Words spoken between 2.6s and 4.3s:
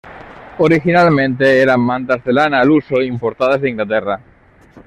uso importadas de Inglaterra.